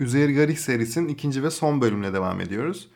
[0.00, 2.88] Üzeyir Garih serisinin ikinci ve son bölümüne devam ediyoruz.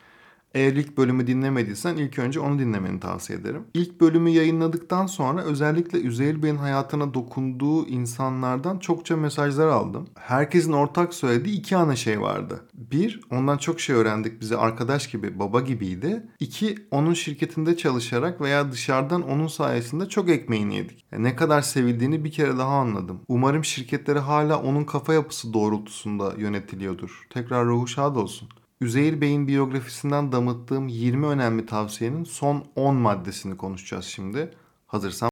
[0.54, 3.62] Eğer ilk bölümü dinlemediysen ilk önce onu dinlemeni tavsiye ederim.
[3.74, 10.08] İlk bölümü yayınladıktan sonra özellikle Üzeyir Bey'in hayatına dokunduğu insanlardan çokça mesajlar aldım.
[10.14, 12.60] Herkesin ortak söylediği iki ana şey vardı.
[12.74, 16.26] Bir, ondan çok şey öğrendik bize arkadaş gibi, baba gibiydi.
[16.40, 21.04] İki, onun şirketinde çalışarak veya dışarıdan onun sayesinde çok ekmeğini yedik.
[21.12, 23.20] Yani ne kadar sevildiğini bir kere daha anladım.
[23.28, 27.26] Umarım şirketleri hala onun kafa yapısı doğrultusunda yönetiliyordur.
[27.30, 28.48] Tekrar ruhu şad olsun.
[28.82, 34.50] Üzeyir Bey'in biyografisinden damıttığım 20 önemli tavsiyenin son 10 maddesini konuşacağız şimdi.
[34.86, 35.30] Hazırsan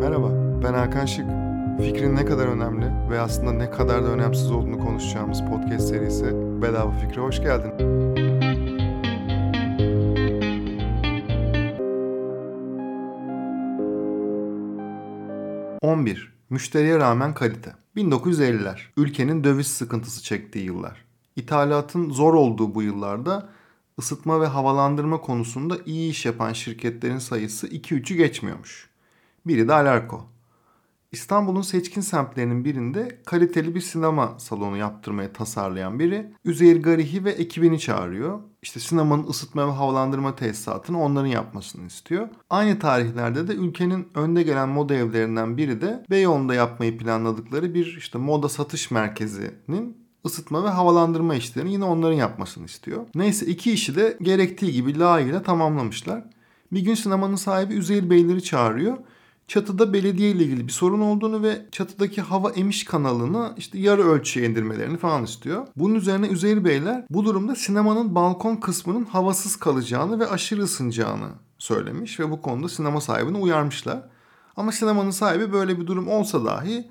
[0.00, 0.30] Merhaba,
[0.62, 1.26] ben Hakan Şık.
[1.80, 6.24] Fikrin ne kadar önemli ve aslında ne kadar da önemsiz olduğunu konuşacağımız podcast serisi
[6.62, 7.72] Bedava Fikre hoş geldin.
[15.86, 16.32] 11.
[16.50, 17.74] Müşteriye rağmen kalite.
[17.96, 18.78] 1950'ler.
[18.96, 21.04] Ülkenin döviz sıkıntısı çektiği yıllar.
[21.36, 23.48] İthalatın zor olduğu bu yıllarda
[23.98, 28.90] ısıtma ve havalandırma konusunda iyi iş yapan şirketlerin sayısı 2-3'ü geçmiyormuş.
[29.46, 30.26] Biri de Alarko.
[31.12, 37.80] İstanbul'un seçkin semtlerinin birinde kaliteli bir sinema salonu yaptırmaya tasarlayan biri Üzeyir Garihi ve ekibini
[37.80, 38.40] çağırıyor.
[38.62, 42.28] İşte sinemanın ısıtma ve havalandırma tesisatını onların yapmasını istiyor.
[42.50, 48.18] Aynı tarihlerde de ülkenin önde gelen moda evlerinden biri de Beyoğlu'nda yapmayı planladıkları bir işte
[48.18, 53.06] moda satış merkezinin ısıtma ve havalandırma işlerini yine onların yapmasını istiyor.
[53.14, 56.24] Neyse iki işi de gerektiği gibi layığıyla tamamlamışlar.
[56.72, 58.96] Bir gün sinemanın sahibi Üzeyir Beyleri çağırıyor
[59.48, 64.46] çatıda belediye ile ilgili bir sorun olduğunu ve çatıdaki hava emiş kanalını işte yarı ölçüye
[64.46, 65.66] indirmelerini falan istiyor.
[65.76, 72.20] Bunun üzerine Üzeyir Beyler bu durumda sinemanın balkon kısmının havasız kalacağını ve aşırı ısınacağını söylemiş
[72.20, 74.08] ve bu konuda sinema sahibini uyarmışlar.
[74.56, 76.90] Ama sinemanın sahibi böyle bir durum olsa dahi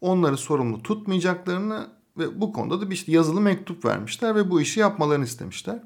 [0.00, 1.86] onları sorumlu tutmayacaklarını
[2.18, 5.82] ve bu konuda da bir işte yazılı mektup vermişler ve bu işi yapmalarını istemişler.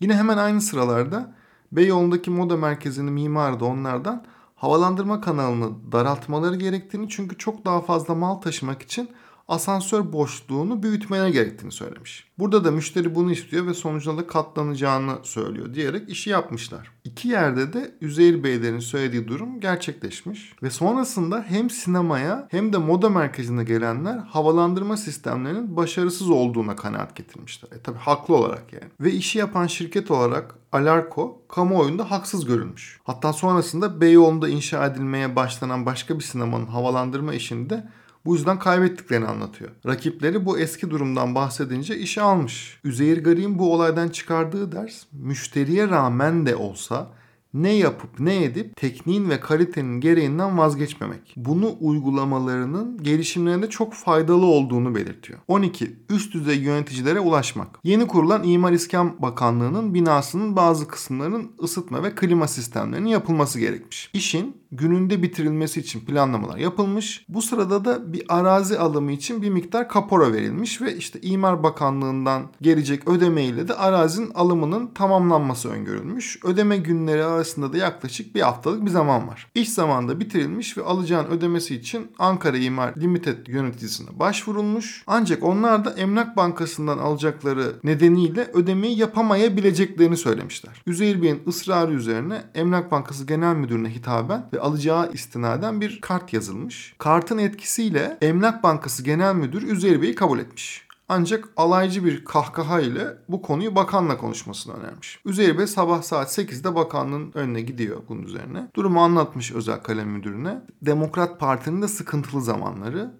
[0.00, 1.34] Yine hemen aynı sıralarda
[1.72, 8.34] Beyoğlu'ndaki moda merkezinin mimarı da onlardan havalandırma kanalını daraltmaları gerektiğini çünkü çok daha fazla mal
[8.34, 9.10] taşımak için
[9.48, 12.28] asansör boşluğunu büyütmeye gerektiğini söylemiş.
[12.38, 16.90] Burada da müşteri bunu istiyor ve sonucunda da katlanacağını söylüyor diyerek işi yapmışlar.
[17.04, 20.52] İki yerde de Üzeyir Beylerin söylediği durum gerçekleşmiş.
[20.62, 27.70] Ve sonrasında hem sinemaya hem de moda merkezine gelenler havalandırma sistemlerinin başarısız olduğuna kanaat getirmişler.
[27.78, 28.90] E tabi haklı olarak yani.
[29.00, 33.00] Ve işi yapan şirket olarak Alarko kamuoyunda haksız görülmüş.
[33.04, 37.84] Hatta sonrasında Beyoğlu'nda inşa edilmeye başlanan başka bir sinemanın havalandırma işinde
[38.26, 39.70] bu yüzden kaybettiklerini anlatıyor.
[39.86, 42.80] Rakipleri bu eski durumdan bahsedince işe almış.
[42.84, 47.10] Üzeyir Garip'in bu olaydan çıkardığı ders müşteriye rağmen de olsa
[47.54, 51.34] ne yapıp ne edip tekniğin ve kalitenin gereğinden vazgeçmemek.
[51.36, 55.38] Bunu uygulamalarının gelişimlerinde çok faydalı olduğunu belirtiyor.
[55.48, 55.96] 12.
[56.10, 57.78] Üst düzey yöneticilere ulaşmak.
[57.84, 64.10] Yeni kurulan İmar İskan Bakanlığı'nın binasının bazı kısımlarının ısıtma ve klima sistemlerinin yapılması gerekmiş.
[64.12, 67.24] İşin gününde bitirilmesi için planlamalar yapılmış.
[67.28, 72.42] Bu sırada da bir arazi alımı için bir miktar kapora verilmiş ve işte İmar Bakanlığı'ndan
[72.62, 76.38] gelecek ödemeyle de arazinin alımının tamamlanması öngörülmüş.
[76.44, 79.50] Ödeme günleri arasında da yaklaşık bir haftalık bir zaman var.
[79.54, 85.04] İş zamanında bitirilmiş ve alacağın ödemesi için Ankara İmar Limited yöneticisine başvurulmuş.
[85.06, 90.82] Ancak onlar da Emlak Bankası'ndan alacakları nedeniyle ödemeyi yapamayabileceklerini söylemişler.
[90.86, 96.94] Üzeyir Bey'in ısrarı üzerine Emlak Bankası Genel Müdürüne hitaben ve alacağı istinaden bir kart yazılmış.
[96.98, 100.84] Kartın etkisiyle Emlak Bankası Genel Müdürü Üzeyir Bey'i kabul etmiş.
[101.08, 105.20] Ancak alaycı bir kahkaha ile bu konuyu bakanla konuşmasını önermiş.
[105.24, 108.68] Üzeyir Bey sabah saat 8'de bakanlığın önüne gidiyor bunun üzerine.
[108.76, 110.62] Durumu anlatmış özel kalem müdürüne.
[110.82, 113.10] Demokrat Parti'nin de sıkıntılı zamanları.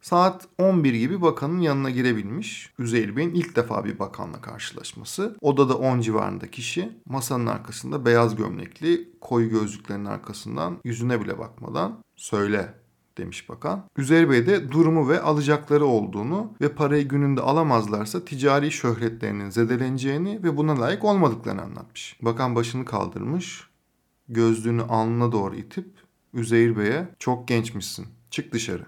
[0.00, 2.72] Saat 11 gibi bakanın yanına girebilmiş.
[2.78, 5.36] Üzeyir Bey'in ilk defa bir bakanla karşılaşması.
[5.40, 6.92] Odada 10 civarında kişi.
[7.06, 12.74] Masanın arkasında beyaz gömlekli, koyu gözlüklerin arkasından yüzüne bile bakmadan söyle
[13.18, 13.84] demiş bakan.
[13.96, 20.56] Üzeyir Bey de durumu ve alacakları olduğunu ve parayı gününde alamazlarsa ticari şöhretlerinin zedeleneceğini ve
[20.56, 22.18] buna layık olmadıklarını anlatmış.
[22.22, 23.70] Bakan başını kaldırmış,
[24.28, 25.88] gözlüğünü alnına doğru itip
[26.34, 28.86] Üzeyir Bey'e çok gençmişsin çık dışarı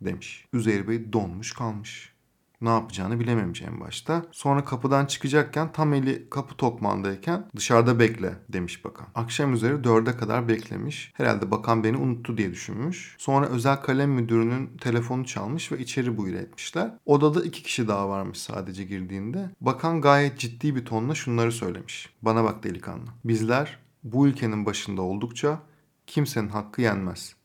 [0.00, 0.44] demiş.
[0.52, 2.12] Üzeyir Bey donmuş kalmış.
[2.60, 4.26] Ne yapacağını bilememiş en başta.
[4.32, 9.06] Sonra kapıdan çıkacakken tam eli kapı tokmağındayken dışarıda bekle demiş bakan.
[9.14, 11.12] Akşam üzeri dörde kadar beklemiş.
[11.14, 13.16] Herhalde bakan beni unuttu diye düşünmüş.
[13.18, 16.90] Sonra özel kalem müdürünün telefonu çalmış ve içeri buyur etmişler.
[17.06, 19.50] Odada iki kişi daha varmış sadece girdiğinde.
[19.60, 22.10] Bakan gayet ciddi bir tonla şunları söylemiş.
[22.22, 23.10] Bana bak delikanlı.
[23.24, 25.58] Bizler bu ülkenin başında oldukça
[26.06, 27.39] kimsenin hakkı yenmez.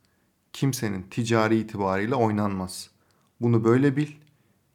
[0.55, 2.89] Kimsenin ticari itibariyle oynanmaz.
[3.41, 4.07] Bunu böyle bil.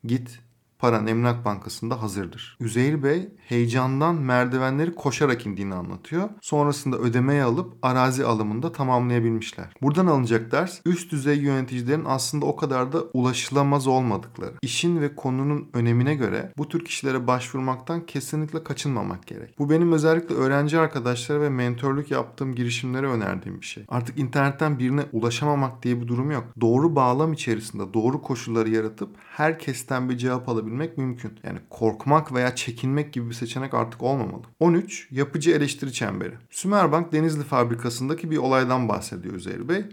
[0.04, 0.38] Git
[0.80, 2.56] paran Emlak Bankası'nda hazırdır.
[2.60, 6.28] Üzeyir Bey heyecandan merdivenleri koşarak indiğini anlatıyor.
[6.40, 9.66] Sonrasında ödemeyi alıp arazi alımında tamamlayabilmişler.
[9.82, 14.52] Buradan alınacak ders üst düzey yöneticilerin aslında o kadar da ulaşılamaz olmadıkları.
[14.62, 19.58] İşin ve konunun önemine göre bu tür kişilere başvurmaktan kesinlikle kaçınmamak gerek.
[19.58, 23.84] Bu benim özellikle öğrenci arkadaşlara ve mentorluk yaptığım girişimlere önerdiğim bir şey.
[23.88, 26.44] Artık internetten birine ulaşamamak diye bir durum yok.
[26.60, 31.32] Doğru bağlam içerisinde doğru koşulları yaratıp herkesten bir cevap alabilmek mümkün.
[31.42, 34.42] Yani korkmak veya çekinmek gibi bir seçenek artık olmamalı.
[34.60, 35.08] 13.
[35.10, 36.34] Yapıcı eleştiri çemberi.
[36.50, 39.84] Sümerbank Denizli fabrikasındaki bir olaydan bahsediyor Üzeyir Bey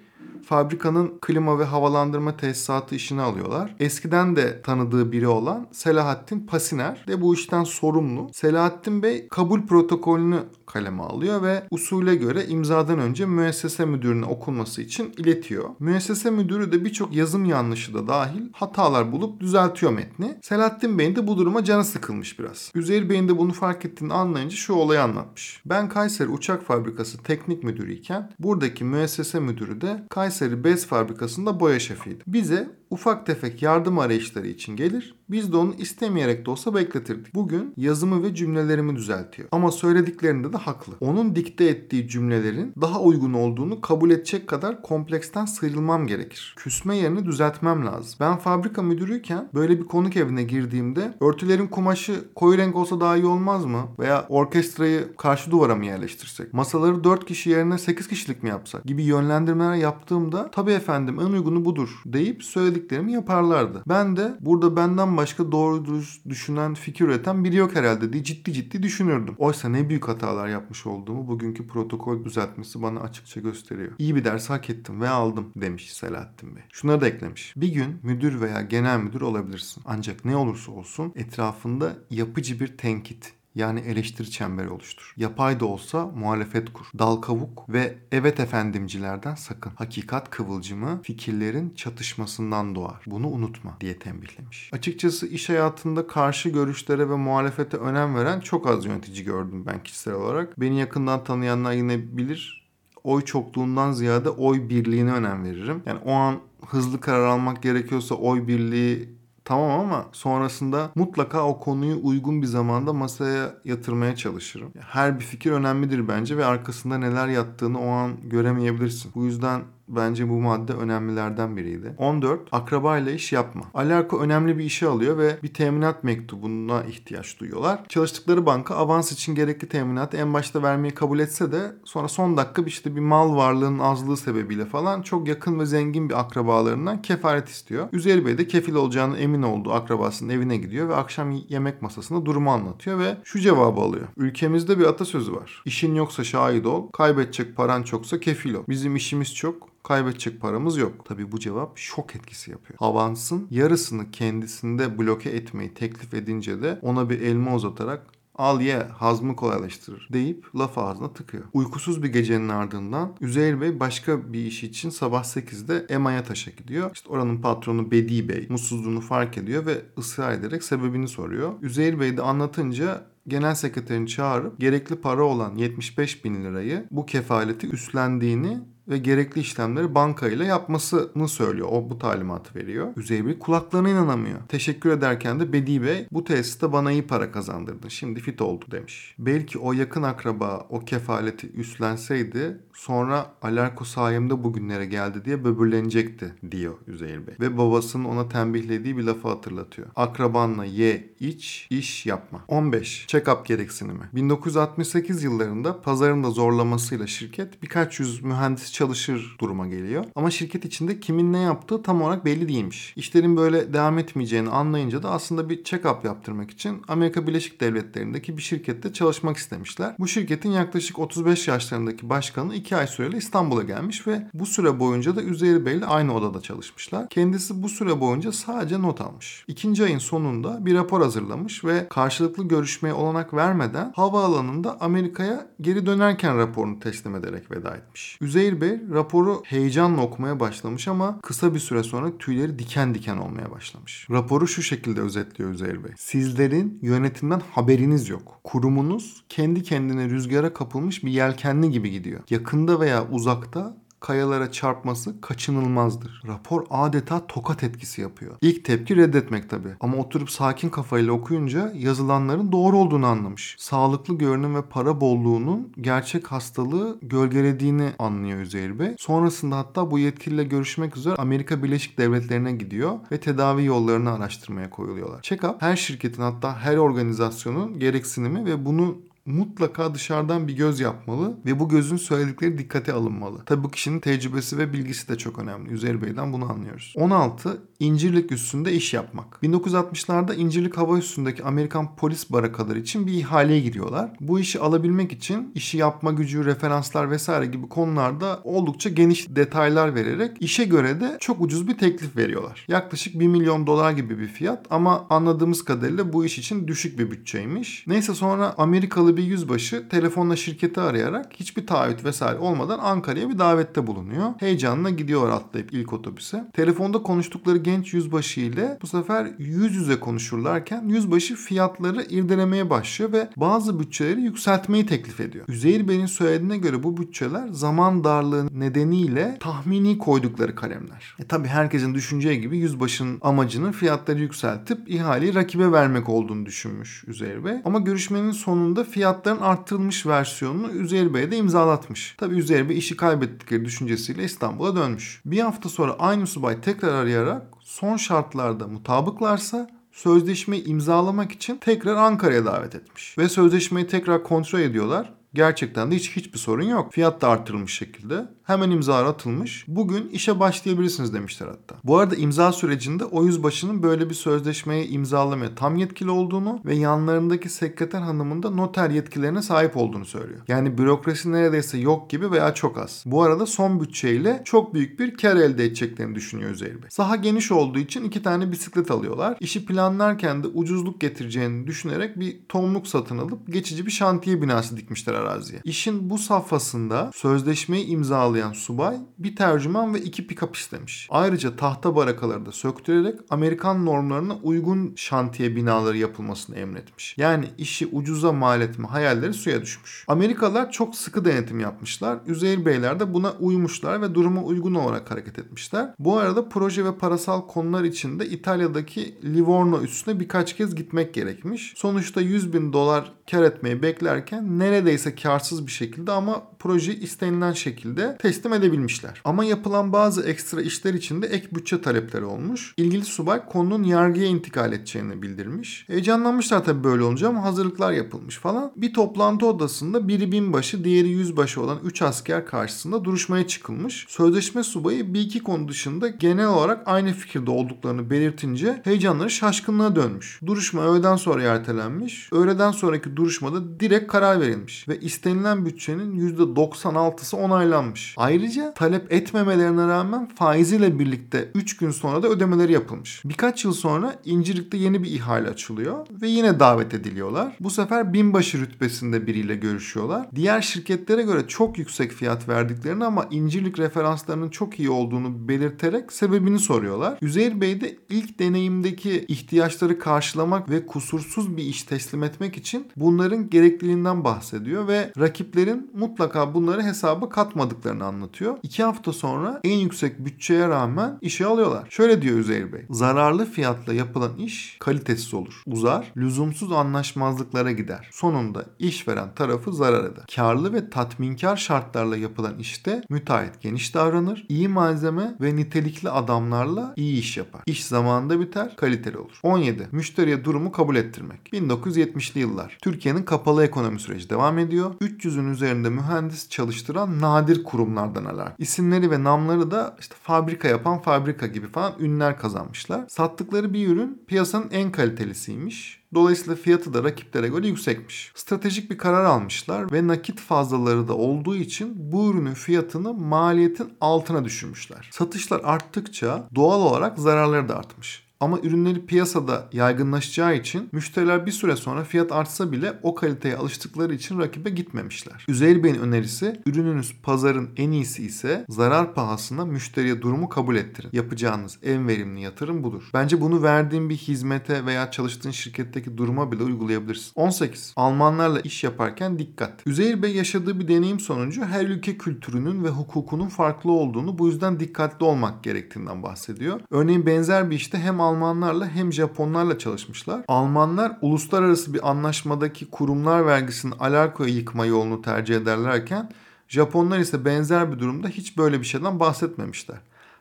[0.48, 3.76] fabrikanın klima ve havalandırma tesisatı işini alıyorlar.
[3.80, 8.30] Eskiden de tanıdığı biri olan Selahattin Pasiner de bu işten sorumlu.
[8.34, 15.14] Selahattin Bey kabul protokolünü kaleme alıyor ve usule göre imzadan önce müessese müdürüne okunması için
[15.18, 15.70] iletiyor.
[15.80, 20.38] Müessese müdürü de birçok yazım yanlışı da dahil hatalar bulup düzeltiyor metni.
[20.42, 22.72] Selahattin Bey'in de bu duruma canı sıkılmış biraz.
[22.76, 25.62] Üzeyir Bey'in de bunu fark ettiğini anlayınca şu olayı anlatmış.
[25.66, 32.24] Ben Kayseri Uçak Fabrikası teknik müdürüyken buradaki müessese müdürü de Kayseri Bez Fabrikası'nda boya şefiydi.
[32.28, 35.16] Bize ufak tefek yardım arayışları için gelir.
[35.30, 37.36] Biz de onu istemeyerek de olsa bekletirdik.
[37.36, 39.50] Bugün yazımı ve cümlelerimi düzeltiyor.
[39.52, 40.94] Ama söylediklerinde de haklı.
[41.00, 46.56] Onun dikte ettiği cümlelerin daha uygun olduğunu kabul edecek kadar kompleksten sıyrılmam gerekir.
[46.58, 48.16] Küsme yerini düzeltmem lazım.
[48.20, 53.26] Ben fabrika müdürüyken böyle bir konuk evine girdiğimde örtülerin kumaşı koyu renk olsa daha iyi
[53.26, 53.88] olmaz mı?
[54.00, 56.54] Veya orkestrayı karşı duvara mı yerleştirsek?
[56.54, 58.86] Masaları 4 kişi yerine 8 kişilik mi yapsak?
[58.86, 62.44] Gibi yönlendirmeler yaptığımda tabii efendim en uygunu budur deyip
[62.78, 63.84] söylediklerimi yaparlardı.
[63.90, 68.84] Ben de burada benden başka doğru düşünen, fikir üreten biri yok herhalde diye ciddi ciddi
[68.84, 69.36] düşünürdüm.
[69.38, 73.92] Oysa ne büyük hatalar yapmış olduğumu bugünkü protokol düzeltmesi bana açıkça gösteriyor.
[73.98, 76.64] İyi bir ders hak ettim ve aldım demiş Selahattin Bey.
[76.72, 77.54] Şunları da eklemiş.
[77.56, 79.84] Bir gün müdür veya genel müdür olabilirsin.
[79.86, 85.14] Ancak ne olursa olsun etrafında yapıcı bir tenkit, yani eleştiri çemberi oluştur.
[85.18, 86.86] Yapay da olsa muhalefet kur.
[87.00, 89.72] Dal kavuk ve evet efendimcilerden sakın.
[89.76, 93.04] Hakikat kıvılcımı fikirlerin çatışmasından doğar.
[93.06, 94.70] Bunu unutma diye tembihlemiş.
[94.74, 100.14] Açıkçası iş hayatında karşı görüşlere ve muhalefete önem veren çok az yönetici gördüm ben kişisel
[100.14, 100.60] olarak.
[100.60, 102.68] Beni yakından tanıyanlar yine bilir
[103.08, 105.84] oy çokluğundan ziyade oy birliğine önem veririm.
[105.86, 109.17] Yani o an hızlı karar almak gerekiyorsa oy birliği
[109.48, 114.72] Tamam ama sonrasında mutlaka o konuyu uygun bir zamanda masaya yatırmaya çalışırım.
[114.80, 119.12] Her bir fikir önemlidir bence ve arkasında neler yattığını o an göremeyebilirsin.
[119.16, 121.96] Bu yüzden Bence bu madde önemlilerden biriydi.
[121.98, 122.42] 14.
[122.52, 123.62] Akraba ile iş yapma.
[123.74, 127.80] Alarko önemli bir işe alıyor ve bir teminat mektubuna ihtiyaç duyuyorlar.
[127.90, 132.62] Çalıştıkları banka avans için gerekli teminatı en başta vermeyi kabul etse de sonra son dakika
[132.62, 137.88] işte bir mal varlığının azlığı sebebiyle falan çok yakın ve zengin bir akrabalarından kefaret istiyor.
[137.92, 142.52] Üzeri Bey de kefil olacağını emin olduğu akrabasının evine gidiyor ve akşam yemek masasında durumu
[142.52, 144.08] anlatıyor ve şu cevabı alıyor.
[144.18, 145.62] Ülkemizde bir atasözü var.
[145.66, 148.64] İşin yoksa şahit ol, kaybedecek paran çoksa kefil ol.
[148.70, 151.06] Bizim işimiz çok, kaybedecek paramız yok.
[151.06, 152.78] Tabi bu cevap şok etkisi yapıyor.
[152.82, 159.36] Avansın yarısını kendisinde bloke etmeyi teklif edince de ona bir elma uzatarak al ye hazmı
[159.36, 161.44] kolaylaştırır deyip laf ağzına tıkıyor.
[161.54, 166.92] Uykusuz bir gecenin ardından Üzeyir Bey başka bir iş için sabah 8'de Emaya Taş'a gidiyor.
[166.94, 171.54] İşte oranın patronu Bedi Bey mutsuzluğunu fark ediyor ve ısrar ederek sebebini soruyor.
[171.62, 177.68] Üzeyir Bey de anlatınca genel sekreterini çağırıp gerekli para olan 75 bin lirayı bu kefaleti
[177.68, 181.68] üstlendiğini ve gerekli işlemleri bankayla yapmasını söylüyor.
[181.72, 182.88] O bu talimatı veriyor.
[182.98, 184.40] Üzeyir kulaklarına inanamıyor.
[184.48, 187.90] Teşekkür ederken de Bedi Bey bu tesiste bana iyi para kazandırdın.
[187.90, 189.16] Şimdi fit oldu demiş.
[189.20, 196.74] Belki o yakın akraba o kefaleti üstlenseydi sonra Alarko sayemde bugünlere geldi diye böbürlenecekti diyor
[196.88, 197.36] Üzeyir Bey.
[197.40, 199.88] Ve babasının ona tembihlediği bir lafı hatırlatıyor.
[199.96, 202.44] Akrabanla ye, iç, iş yapma.
[202.48, 203.06] 15.
[203.08, 204.10] Check-up gereksinimi.
[204.14, 210.06] 1968 yıllarında pazarın da zorlamasıyla şirket birkaç yüz mühendis çalışır duruma geliyor.
[210.16, 212.94] Ama şirket içinde kimin ne yaptığı tam olarak belli değilmiş.
[212.96, 218.42] İşlerin böyle devam etmeyeceğini anlayınca da aslında bir check-up yaptırmak için Amerika Birleşik Devletleri'ndeki bir
[218.42, 219.96] şirkette çalışmak istemişler.
[220.00, 225.16] Bu şirketin yaklaşık 35 yaşlarındaki başkanı 2 ay süreyle İstanbul'a gelmiş ve bu süre boyunca
[225.16, 227.10] da Üzeyir Bey ile aynı odada çalışmışlar.
[227.10, 229.46] Kendisi bu süre boyunca sadece not almış.
[229.48, 236.38] İkinci ayın sonunda bir rapor hazırlamış ve karşılıklı görüşmeye olanak vermeden havaalanında Amerika'ya geri dönerken
[236.38, 238.18] raporunu teslim ederek veda etmiş.
[238.22, 243.18] Üzeyir Bey Bey raporu heyecanla okumaya başlamış ama kısa bir süre sonra tüyleri diken diken
[243.18, 244.08] olmaya başlamış.
[244.12, 245.92] Raporu şu şekilde özetliyor Üzeyir Bey.
[245.98, 248.40] Sizlerin yönetimden haberiniz yok.
[248.44, 252.20] Kurumunuz kendi kendine rüzgara kapılmış bir yelkenli gibi gidiyor.
[252.30, 256.22] Yakında veya uzakta kayalara çarpması kaçınılmazdır.
[256.28, 258.36] Rapor adeta tokat etkisi yapıyor.
[258.42, 259.68] İlk tepki reddetmek tabi.
[259.80, 263.56] Ama oturup sakin kafayla okuyunca yazılanların doğru olduğunu anlamış.
[263.60, 268.96] Sağlıklı görünüm ve para bolluğunun gerçek hastalığı gölgelediğini anlıyor Üzeyir Bey.
[269.00, 275.22] Sonrasında hatta bu yetkiliyle görüşmek üzere Amerika Birleşik Devletleri'ne gidiyor ve tedavi yollarını araştırmaya koyuluyorlar.
[275.22, 278.98] Check-up her şirketin hatta her organizasyonun gereksinimi ve bunu
[279.28, 283.46] mutlaka dışarıdan bir göz yapmalı ve bu gözün söyledikleri dikkate alınmalı.
[283.46, 285.70] Tabi bu kişinin tecrübesi ve bilgisi de çok önemli.
[285.70, 286.94] Üzeri Bey'den bunu anlıyoruz.
[286.98, 287.62] 16.
[287.80, 289.40] İncirlik üstünde iş yapmak.
[289.44, 294.12] 1960'larda İncirlik Hava Üssü'ndeki Amerikan polis barakaları için bir ihaleye giriyorlar.
[294.20, 300.32] Bu işi alabilmek için işi yapma gücü, referanslar vesaire gibi konularda oldukça geniş detaylar vererek
[300.40, 302.66] işe göre de çok ucuz bir teklif veriyorlar.
[302.68, 307.12] Yaklaşık 1 milyon dolar gibi bir fiyat ama anladığımız kadarıyla bu iş için düşük bir
[307.12, 307.84] bütçeymiş.
[307.88, 313.88] Neyse sonra Amerikalı bir yüzbaşı telefonla şirketi arayarak hiçbir taahhüt vesaire olmadan Ankara'ya bir davette
[313.88, 314.30] bulunuyor.
[314.38, 316.48] Heyecanla gidiyor atlayıp ilk otobüse.
[316.54, 323.30] Telefonda konuştukları genç yüzbaşı ile bu sefer yüz yüze konuşurlarken yüzbaşı fiyatları irdelemeye başlıyor ve
[323.38, 325.46] bazı bütçeleri yükseltmeyi teklif ediyor.
[325.48, 331.16] Üzeyir Bey'in söylediğine göre bu bütçeler zaman darlığı nedeniyle tahmini koydukları kalemler.
[331.20, 337.46] E tabi herkesin düşüneceği gibi yüzbaşının amacının fiyatları yükseltip ihaleyi rakibe vermek olduğunu düşünmüş Üzeyir
[337.46, 337.56] Bey.
[337.66, 342.16] Ama görüşmenin sonunda fiyatların arttırılmış versiyonunu Üzeyir Bey'e de imzalatmış.
[342.18, 345.22] Tabi Üzeyir Bey işi kaybettikleri düşüncesiyle İstanbul'a dönmüş.
[345.26, 352.46] Bir hafta sonra aynı subay tekrar arayarak son şartlarda mutabıklarsa sözleşmeyi imzalamak için tekrar Ankara'ya
[352.46, 353.18] davet etmiş.
[353.18, 355.14] Ve sözleşmeyi tekrar kontrol ediyorlar.
[355.34, 356.94] Gerçekten de hiç hiçbir sorun yok.
[356.94, 358.26] Fiyat da artırılmış şekilde.
[358.48, 359.66] Hemen imza atılmış.
[359.68, 361.76] Bugün işe başlayabilirsiniz demişler hatta.
[361.84, 367.50] Bu arada imza sürecinde o yüzbaşının böyle bir sözleşmeye imzalamaya tam yetkili olduğunu ve yanlarındaki
[367.50, 370.42] sekreter hanımın da noter yetkilerine sahip olduğunu söylüyor.
[370.48, 373.04] Yani bürokrasi neredeyse yok gibi veya çok az.
[373.06, 376.90] Bu arada son bütçeyle çok büyük bir kar elde edeceklerini düşünüyor Üzeyir Bey.
[376.90, 379.38] Saha geniş olduğu için iki tane bisiklet alıyorlar.
[379.40, 385.14] İşi planlarken de ucuzluk getireceğini düşünerek bir tomluk satın alıp geçici bir şantiye binası dikmişler
[385.14, 385.62] araziye.
[385.64, 391.08] İşin bu safhasında sözleşmeyi imzalayan subay bir tercüman ve iki pick-up istemiş.
[391.12, 397.16] Ayrıca tahta barakaları da söktürerek Amerikan normlarına uygun şantiye binaları yapılmasını emretmiş.
[397.18, 400.06] Yani işi ucuza mal etme hayalleri suya düşmüş.
[400.08, 402.20] Amerikalılar çok sıkı denetim yapmışlar.
[402.28, 405.94] Üzeyir Beyler de buna uymuşlar ve duruma uygun olarak hareket etmişler.
[406.00, 411.74] Bu arada proje ve parasal konular için de İtalya'daki Livorno üstüne birkaç kez gitmek gerekmiş.
[411.76, 418.18] Sonuçta 100 bin dolar kar etmeyi beklerken neredeyse karsız bir şekilde ama proje istenilen şekilde
[418.28, 419.22] teslim edebilmişler.
[419.26, 422.74] Ama yapılan bazı ekstra işler için de ek bütçe talepleri olmuş.
[422.78, 425.86] İlgili subay konunun yargıya intikal edeceğini bildirmiş.
[425.88, 428.72] Heyecanlanmışlar tabii böyle olunca ama hazırlıklar yapılmış falan.
[428.76, 434.06] Bir toplantı odasında biri binbaşı diğeri yüzbaşı olan 3 asker karşısında duruşmaya çıkılmış.
[434.10, 440.40] Sözleşme subayı bir iki konu dışında genel olarak aynı fikirde olduklarını belirtince heyecanları şaşkınlığa dönmüş.
[440.46, 442.30] Duruşma öğleden sonra ertelenmiş.
[442.34, 448.17] Öğleden sonraki duruşmada direkt karar verilmiş ve istenilen bütçenin %96'sı onaylanmış.
[448.18, 453.22] Ayrıca talep etmemelerine rağmen faiziyle birlikte 3 gün sonra da ödemeleri yapılmış.
[453.26, 457.56] Birkaç yıl sonra İncirlik'te yeni bir ihale açılıyor ve yine davet ediliyorlar.
[457.60, 460.28] Bu sefer binbaşı rütbesinde biriyle görüşüyorlar.
[460.36, 466.60] Diğer şirketlere göre çok yüksek fiyat verdiklerini ama İncirlik referanslarının çok iyi olduğunu belirterek sebebini
[466.60, 467.18] soruyorlar.
[467.22, 473.50] Üzeyir Bey de ilk deneyimdeki ihtiyaçları karşılamak ve kusursuz bir iş teslim etmek için bunların
[473.50, 478.58] gerekliliğinden bahsediyor ve rakiplerin mutlaka bunları hesaba katmadıklarını anlatıyor.
[478.64, 481.88] İki hafta sonra en yüksek bütçeye rağmen işe alıyorlar.
[481.90, 482.86] Şöyle diyor Üzeyir Bey.
[482.90, 485.62] Zararlı fiyatla yapılan iş kalitesiz olur.
[485.66, 488.10] Uzar, lüzumsuz anlaşmazlıklara gider.
[488.12, 490.26] Sonunda işveren tarafı zarar eder.
[490.36, 494.46] Karlı ve tatminkar şartlarla yapılan işte müteahhit geniş davranır.
[494.50, 497.62] iyi malzeme ve nitelikli adamlarla iyi iş yapar.
[497.66, 499.40] İş zamanında biter, kaliteli olur.
[499.44, 499.88] 17.
[499.92, 501.54] Müşteriye durumu kabul ettirmek.
[501.54, 502.78] 1970'li yıllar.
[502.82, 504.94] Türkiye'nin kapalı ekonomi süreci devam ediyor.
[505.02, 507.64] 300'ün üzerinde mühendis çalıştıran nadir
[507.98, 508.54] kurumlardan alar.
[508.58, 513.06] İsimleri ve namları da işte fabrika yapan fabrika gibi falan ünler kazanmışlar.
[513.08, 516.04] Sattıkları bir ürün piyasanın en kalitelisiymiş.
[516.14, 518.32] Dolayısıyla fiyatı da rakiplere göre yüksekmiş.
[518.36, 524.46] Stratejik bir karar almışlar ve nakit fazlaları da olduğu için bu ürünün fiyatını maliyetin altına
[524.46, 525.10] düşürmüşler.
[525.12, 528.27] Satışlar arttıkça doğal olarak zararları da artmış.
[528.40, 534.14] Ama ürünleri piyasada yaygınlaşacağı için müşteriler bir süre sonra fiyat artsa bile o kaliteye alıştıkları
[534.14, 535.46] için rakibe gitmemişler.
[535.48, 541.10] Üzeyir Bey'in önerisi ürününüz pazarın en iyisi ise zarar pahasına müşteriye durumu kabul ettirin.
[541.14, 543.10] Yapacağınız en verimli yatırım budur.
[543.14, 547.32] Bence bunu verdiğin bir hizmete veya çalıştığın şirketteki duruma bile uygulayabilirsin.
[547.36, 547.94] 18.
[547.96, 549.88] Almanlarla iş yaparken dikkat.
[549.88, 554.80] Üzeyir Bey yaşadığı bir deneyim sonucu her ülke kültürünün ve hukukunun farklı olduğunu bu yüzden
[554.80, 556.80] dikkatli olmak gerektiğinden bahsediyor.
[556.92, 560.42] Örneğin benzer bir işte hem Almanlarla hem Japonlarla çalışmışlar.
[560.48, 566.32] Almanlar uluslararası bir anlaşmadaki kurumlar vergisinin alarkoya yıkma yolunu tercih ederlerken
[566.68, 569.98] Japonlar ise benzer bir durumda hiç böyle bir şeyden bahsetmemişler.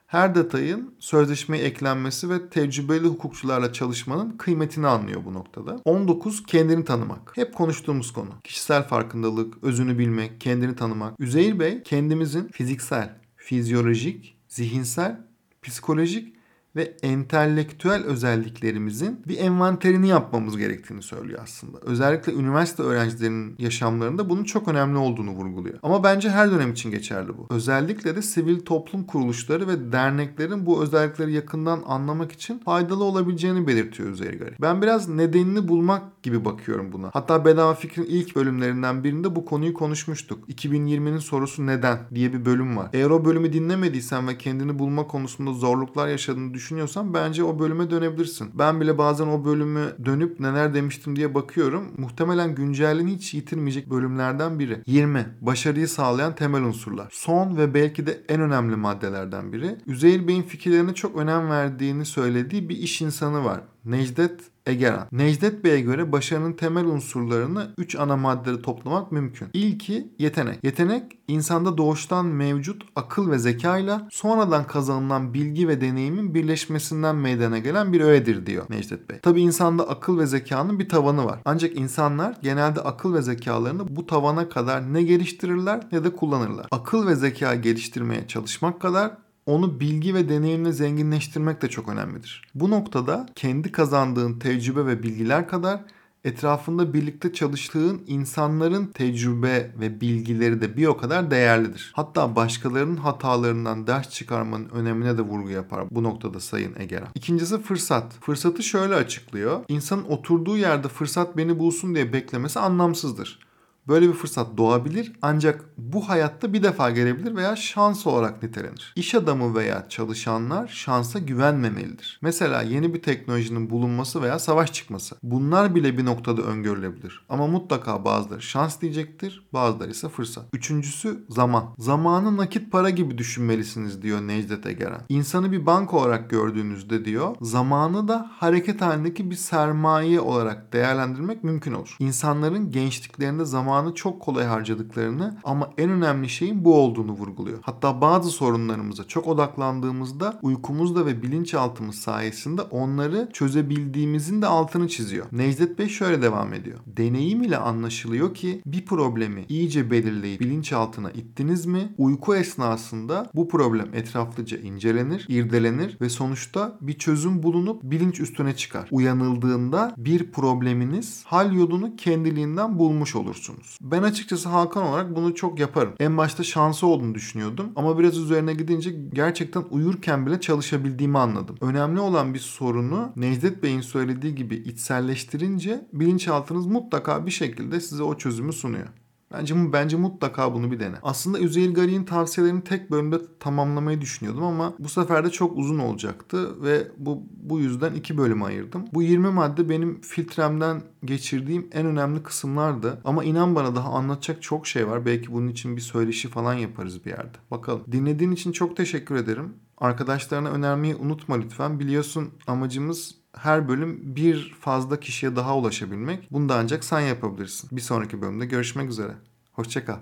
[0.07, 5.81] Her detayın sözleşmeye eklenmesi ve tecrübeli hukukçularla çalışmanın kıymetini anlıyor bu noktada.
[5.85, 6.47] 19.
[6.47, 7.33] Kendini tanımak.
[7.35, 8.31] Hep konuştuğumuz konu.
[8.45, 11.21] Kişisel farkındalık, özünü bilmek, kendini tanımak.
[11.21, 15.21] Üzeyir Bey kendimizin fiziksel, fizyolojik, zihinsel,
[15.63, 16.36] psikolojik
[16.77, 21.79] ve entelektüel özelliklerimizin bir envanterini yapmamız gerektiğini söylüyor aslında.
[21.83, 25.79] Özellikle üniversite öğrencilerinin yaşamlarında bunun çok önemli olduğunu vurguluyor.
[25.83, 27.47] Ama bence her dönem için geçerli bu.
[27.51, 34.09] Özellikle de sivil toplum kuruluşları ve derneklerin bu özellikleri yakından anlamak için faydalı olabileceğini belirtiyor
[34.09, 34.55] Üzergari.
[34.61, 37.11] Ben biraz nedenini bulmak gibi bakıyorum buna.
[37.13, 40.49] Hatta Bedava Fikrin ilk bölümlerinden birinde bu konuyu konuşmuştuk.
[40.49, 42.91] 2020'nin sorusu neden diye bir bölüm var.
[42.93, 48.51] Eğer o bölümü dinlemediysen ve kendini bulma konusunda zorluklar yaşadığını düşünüyorsan bence o bölüme dönebilirsin.
[48.55, 51.93] Ben bile bazen o bölümü dönüp neler demiştim diye bakıyorum.
[51.99, 54.83] Muhtemelen güncelliğini hiç yitirmeyecek bölümlerden biri.
[54.87, 55.27] 20.
[55.41, 57.09] Başarıyı sağlayan temel unsurlar.
[57.13, 59.77] Son ve belki de en önemli maddelerden biri.
[59.87, 63.61] Üzeyir Bey'in fikirlerine çok önem verdiğini söylediği bir iş insanı var.
[63.87, 65.07] Necdet Egeran.
[65.13, 69.49] Necdet Bey'e göre başarının temel unsurlarını 3 ana maddede toplamak mümkün.
[69.53, 70.65] İlki yetenek.
[70.65, 77.93] Yetenek insanda doğuştan mevcut akıl ve zekayla sonradan kazanılan bilgi ve deneyimin birleşmesinden meydana gelen
[77.93, 79.19] bir öğedir diyor Necdet Bey.
[79.21, 81.39] Tabi insanda akıl ve zekanın bir tavanı var.
[81.45, 86.67] Ancak insanlar genelde akıl ve zekalarını bu tavana kadar ne geliştirirler ne de kullanırlar.
[86.71, 92.43] Akıl ve zeka geliştirmeye çalışmak kadar onu bilgi ve deneyimle zenginleştirmek de çok önemlidir.
[92.55, 95.81] Bu noktada kendi kazandığın tecrübe ve bilgiler kadar
[96.25, 101.93] etrafında birlikte çalıştığın insanların tecrübe ve bilgileri de bir o kadar değerlidir.
[101.95, 107.09] Hatta başkalarının hatalarından ders çıkarmanın önemine de vurgu yapar bu noktada Sayın Egeran.
[107.15, 108.13] İkincisi fırsat.
[108.21, 109.61] Fırsatı şöyle açıklıyor.
[109.69, 113.46] İnsanın oturduğu yerde fırsat beni bulsun diye beklemesi anlamsızdır.
[113.89, 118.93] Böyle bir fırsat doğabilir ancak bu hayatta bir defa gelebilir veya şans olarak nitelenir.
[118.97, 122.19] İş adamı veya çalışanlar şansa güvenmemelidir.
[122.23, 125.17] Mesela yeni bir teknolojinin bulunması veya savaş çıkması.
[125.23, 127.25] Bunlar bile bir noktada öngörülebilir.
[127.29, 130.45] Ama mutlaka bazıları şans diyecektir, bazıları ise fırsat.
[130.53, 131.65] Üçüncüsü zaman.
[131.79, 135.01] Zamanı nakit para gibi düşünmelisiniz diyor Necdet Egeran.
[135.09, 141.73] İnsanı bir banka olarak gördüğünüzde diyor, zamanı da hareket halindeki bir sermaye olarak değerlendirmek mümkün
[141.73, 141.97] olur.
[141.99, 147.59] İnsanların gençliklerinde zaman zamanı çok kolay harcadıklarını ama en önemli şeyin bu olduğunu vurguluyor.
[147.63, 155.27] Hatta bazı sorunlarımıza çok odaklandığımızda uykumuzda ve bilinçaltımız sayesinde onları çözebildiğimizin de altını çiziyor.
[155.33, 156.79] Necdet Bey şöyle devam ediyor.
[156.87, 163.95] Deneyim ile anlaşılıyor ki bir problemi iyice belirleyip bilinçaltına ittiniz mi uyku esnasında bu problem
[163.95, 168.89] etraflıca incelenir, irdelenir ve sonuçta bir çözüm bulunup bilinç üstüne çıkar.
[168.91, 173.79] Uyanıldığında bir probleminiz hal yolunu kendiliğinden bulmuş olursunuz yapıyorsunuz.
[173.81, 175.95] Ben açıkçası Hakan olarak bunu çok yaparım.
[176.01, 181.57] En başta şansı olduğunu düşünüyordum ama biraz üzerine gidince gerçekten uyurken bile çalışabildiğimi anladım.
[181.61, 188.17] Önemli olan bir sorunu Necdet Bey'in söylediği gibi içselleştirince bilinçaltınız mutlaka bir şekilde size o
[188.17, 188.89] çözümü sunuyor.
[189.33, 190.97] Bence bence mutlaka bunu bir dene.
[191.03, 196.63] Aslında Üzeyir Gari'nin tavsiyelerini tek bölümde tamamlamayı düşünüyordum ama bu sefer de çok uzun olacaktı
[196.63, 198.85] ve bu bu yüzden iki bölüm ayırdım.
[198.93, 203.01] Bu 20 madde benim filtremden geçirdiğim en önemli kısımlardı.
[203.05, 205.07] Ama inan bana daha anlatacak çok şey var.
[205.07, 207.39] Belki bunun için bir söyleşi falan yaparız bir yerde.
[207.51, 207.83] Bakalım.
[207.93, 209.55] Dinlediğin için çok teşekkür ederim.
[209.79, 211.79] Arkadaşlarına önermeyi unutma lütfen.
[211.81, 216.29] Biliyorsun amacımız her bölüm bir fazla kişiye daha ulaşabilmek.
[216.33, 217.77] Bunu da ancak sen yapabilirsin.
[217.77, 219.13] Bir sonraki bölümde görüşmek üzere.
[219.53, 220.01] Hoşçakal.